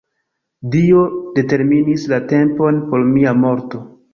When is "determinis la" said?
1.35-2.19